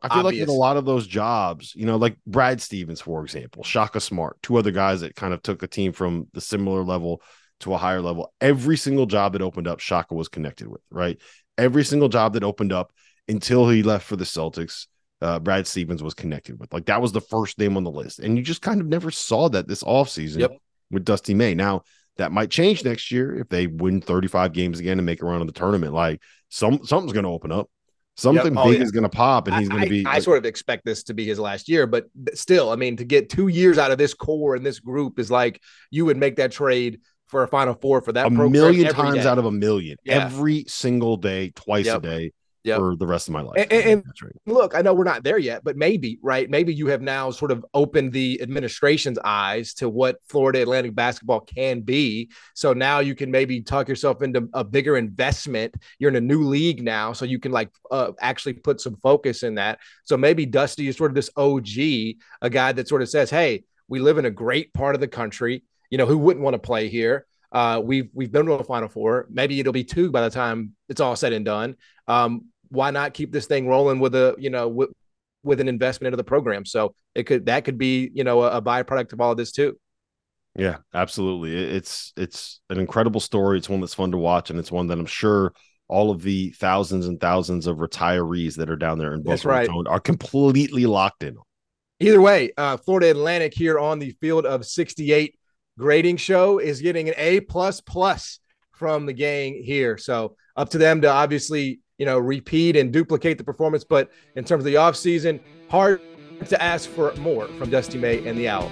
I 0.04 0.08
feel 0.10 0.26
Obvious. 0.28 0.42
like 0.42 0.50
in 0.50 0.50
a 0.50 0.58
lot 0.58 0.78
of 0.78 0.86
those 0.86 1.08
jobs, 1.08 1.74
you 1.76 1.88
know, 1.88 1.96
like 1.96 2.16
Brad 2.28 2.62
Stevens, 2.62 3.02
for 3.02 3.24
example, 3.24 3.64
Shaka 3.64 4.00
Smart, 4.00 4.38
two 4.44 4.56
other 4.58 4.70
guys 4.70 5.02
that 5.02 5.16
kind 5.16 5.34
of 5.34 5.42
took 5.42 5.64
a 5.64 5.68
team 5.68 5.94
from 5.94 6.28
the 6.34 6.42
similar 6.42 6.84
level 6.84 7.24
to 7.62 7.74
a 7.74 7.78
higher 7.78 8.00
level. 8.02 8.32
Every 8.40 8.78
single 8.78 9.08
job 9.08 9.34
that 9.34 9.42
opened 9.42 9.68
up, 9.68 9.80
Shaka 9.80 10.14
was 10.14 10.28
connected 10.28 10.68
with, 10.68 10.82
right? 10.92 11.20
Every 11.58 11.84
single 11.84 12.08
job 12.08 12.34
that 12.34 12.44
opened 12.44 12.72
up, 12.72 12.92
until 13.30 13.70
he 13.70 13.84
left 13.84 14.06
for 14.06 14.16
the 14.16 14.26
Celtics, 14.26 14.88
uh, 15.22 15.40
Brad 15.40 15.68
Stevens 15.68 16.04
was 16.04 16.14
connected 16.14 16.60
with. 16.60 16.74
Like 16.74 16.86
that 16.86 17.02
was 17.02 17.12
the 17.12 17.22
first 17.22 17.60
name 17.60 17.78
on 17.78 17.84
the 17.84 17.92
list. 17.92 18.20
And 18.20 18.38
you 18.38 18.44
just 18.44 18.62
kind 18.62 18.82
of 18.82 18.88
never 18.88 19.12
saw 19.12 19.48
that 19.50 19.68
this 19.68 19.84
offseason 19.84 20.40
yep. 20.40 20.58
with 20.92 21.06
Dusty 21.06 21.34
May. 21.34 21.54
Now, 21.54 21.84
that 22.18 22.32
might 22.32 22.50
change 22.50 22.84
next 22.84 23.12
year 23.12 23.40
if 23.40 23.48
they 23.48 23.68
win 23.68 24.02
35 24.02 24.52
games 24.52 24.80
again 24.80 25.00
and 25.00 25.06
make 25.06 25.22
a 25.22 25.26
run 25.26 25.40
in 25.40 25.48
the 25.48 25.54
tournament. 25.54 25.94
Like 25.94 26.22
some 26.50 26.84
something's 26.84 27.14
going 27.14 27.24
to 27.24 27.30
open 27.30 27.52
up. 27.52 27.70
Something 28.18 28.54
yep. 28.54 28.66
oh, 28.66 28.70
big 28.70 28.80
yeah. 28.80 28.84
is 28.84 28.92
going 28.92 29.04
to 29.04 29.10
pop, 29.10 29.48
and 29.48 29.56
he's 29.56 29.70
going 29.70 29.84
to 29.84 29.90
be. 29.90 30.06
I, 30.06 30.16
I 30.16 30.20
sort 30.20 30.38
of 30.38 30.46
expect 30.46 30.84
this 30.84 31.04
to 31.04 31.14
be 31.14 31.24
his 31.24 31.40
last 31.40 31.70
year, 31.70 31.88
but 31.88 32.08
still, 32.34 32.70
I 32.70 32.76
mean, 32.76 32.98
to 32.98 33.06
get 33.06 33.30
two 33.30 33.48
years 33.48 33.78
out 33.78 33.92
of 33.92 33.98
this 33.98 34.14
core 34.14 34.56
and 34.56 34.66
this 34.66 34.80
group 34.80 35.20
is 35.20 35.32
like 35.32 35.62
you 35.90 36.04
would 36.04 36.18
make 36.18 36.36
that 36.36 36.52
trade 36.52 37.00
for 37.28 37.44
a 37.44 37.48
Final 37.48 37.76
Four 37.76 38.02
for 38.02 38.12
that 38.12 38.28
a 38.28 38.30
million 38.30 38.94
times 38.94 39.24
day. 39.24 39.26
out 39.26 39.38
of 39.38 39.46
a 39.46 39.52
million 39.52 39.96
yeah. 40.04 40.26
every 40.26 40.66
single 40.68 41.16
day, 41.16 41.52
twice 41.56 41.86
yep. 41.86 42.00
a 42.00 42.02
day 42.02 42.32
yep. 42.64 42.80
for 42.80 42.96
the 42.96 43.08
rest 43.08 43.28
of 43.28 43.34
my 43.34 43.42
life. 43.42 43.58
And, 43.58 43.72
and 43.72 44.04
right. 44.22 44.32
look, 44.46 44.76
I 44.76 44.82
know 44.82 44.94
we're 44.94 45.04
not 45.04 45.24
there 45.24 45.38
yet, 45.38 45.64
but 45.64 45.78
maybe, 45.78 46.20
right? 46.22 46.50
Maybe 46.50 46.74
you 46.74 46.88
have 46.88 47.02
now 47.02 47.32
sort 47.32 47.52
of 47.52 47.66
opened 47.74 48.12
the 48.14 48.42
administration's 48.42 49.18
eyes 49.24 49.74
to 49.76 49.90
what 49.90 50.18
Florida 50.28 50.62
Atlantic 50.62 50.96
basketball 50.96 51.42
can 51.42 51.82
be. 51.82 52.30
So 52.56 52.74
now 52.74 53.00
you 53.00 53.16
can 53.16 53.32
maybe 53.32 53.62
talk 53.62 53.88
yourself 53.88 54.22
into 54.22 54.50
a 54.54 54.64
bigger 54.64 54.98
investment. 54.98 55.76
You're 55.98 56.10
in 56.10 56.18
a 56.18 56.22
new 56.22 56.44
league 56.44 56.84
now, 56.84 57.14
so 57.14 57.26
you 57.26 57.40
can 57.40 57.52
like 57.52 57.70
uh, 57.92 58.12
actually 58.20 58.54
put 58.54 58.82
some 58.82 58.98
focus 58.98 59.44
in 59.44 59.56
that. 59.56 59.80
So 60.04 60.18
maybe 60.18 60.46
Dusty 60.46 60.88
is 60.88 60.98
sort 60.98 61.12
of 61.12 61.16
this 61.16 61.30
OG, 61.36 61.68
a 62.42 62.50
guy 62.50 62.72
that 62.74 62.88
sort 62.88 63.02
of 63.02 63.10
says, 63.10 63.30
"Hey, 63.30 63.64
we 63.88 64.00
live 64.00 64.18
in 64.18 64.26
a 64.26 64.32
great 64.32 64.74
part 64.74 64.96
of 64.96 65.02
the 65.02 65.08
country. 65.08 65.64
You 65.90 65.98
know, 65.98 66.06
who 66.06 66.18
wouldn't 66.18 66.44
want 66.44 66.56
to 66.56 66.60
play 66.60 66.90
here?" 66.90 67.26
Uh, 67.52 67.82
we've 67.84 68.10
we've 68.14 68.32
been 68.32 68.46
to 68.46 68.54
a 68.54 68.64
Final 68.64 68.90
Four. 68.90 69.28
Maybe 69.30 69.60
it'll 69.60 69.74
be 69.74 69.84
two 69.84 70.12
by 70.12 70.22
the 70.22 70.30
time 70.30 70.74
it's 70.88 71.02
all 71.02 71.16
said 71.16 71.34
and 71.34 71.46
done. 71.46 71.76
Um, 72.08 72.46
why 72.70 72.92
not 72.92 73.14
keep 73.14 73.32
this 73.32 73.48
thing 73.48 73.68
rolling 73.68 74.00
with 74.00 74.16
a 74.16 74.36
you 74.38 74.50
know 74.50 74.68
with, 74.68 74.90
with 75.44 75.60
an 75.60 75.68
investment 75.68 76.10
into 76.10 76.18
the 76.18 76.24
program? 76.24 76.66
So 76.66 76.94
it 77.16 77.24
could 77.24 77.48
that 77.48 77.66
could 77.66 77.78
be 77.78 78.12
you 78.14 78.24
know 78.24 78.44
a, 78.44 78.58
a 78.58 78.62
byproduct 78.62 79.14
of 79.14 79.22
all 79.22 79.32
of 79.32 79.38
this 79.38 79.52
too. 79.52 79.78
Yeah, 80.56 80.78
absolutely. 80.94 81.56
It's 81.56 82.14
it's 82.18 82.60
an 82.70 82.80
incredible 82.80 83.20
story. 83.20 83.58
It's 83.58 83.70
one 83.70 83.80
that's 83.80 83.94
fun 83.94 84.12
to 84.12 84.18
watch, 84.18 84.50
and 84.50 84.60
it's 84.60 84.72
one 84.72 84.88
that 84.88 85.00
I'm 85.00 85.06
sure 85.06 85.54
all 85.88 86.12
of 86.12 86.22
the 86.22 86.52
thousands 86.52 87.08
and 87.08 87.20
thousands 87.20 87.66
of 87.66 87.78
retirees 87.78 88.56
that 88.58 88.70
are 88.70 88.76
down 88.76 89.00
there 89.00 89.14
in 89.14 89.24
Boca 89.24 89.48
right. 89.48 89.68
Raton 89.68 89.88
are 89.88 90.00
completely 90.00 90.86
locked 90.86 91.24
in. 91.24 91.38
Either 92.00 92.22
way, 92.22 92.52
uh, 92.58 92.78
Florida 92.78 93.10
Atlantic 93.10 93.54
here 93.54 93.80
on 93.80 94.00
the 94.00 94.12
field 94.22 94.46
of 94.46 94.66
68 94.66 95.39
grading 95.80 96.18
show 96.18 96.60
is 96.60 96.82
getting 96.82 97.08
an 97.08 97.16
A 97.18 97.40
plus 97.40 97.82
plus 97.82 98.40
from 98.72 99.06
the 99.06 99.14
gang 99.14 99.64
here. 99.64 99.98
So 99.98 100.36
up 100.56 100.70
to 100.70 100.78
them 100.78 101.02
to 101.02 101.10
obviously, 101.10 101.80
you 101.98 102.06
know, 102.06 102.20
repeat 102.20 102.76
and 102.76 102.92
duplicate 102.92 103.38
the 103.38 103.44
performance. 103.44 103.84
But 103.84 104.12
in 104.36 104.44
terms 104.44 104.62
of 104.62 104.66
the 104.66 104.76
offseason, 104.76 105.40
hard 105.70 106.02
to 106.48 106.62
ask 106.62 106.90
for 106.90 107.14
more 107.16 107.48
from 107.48 107.70
Dusty 107.70 107.98
May 107.98 108.26
and 108.28 108.38
the 108.38 108.50
Owls. 108.50 108.72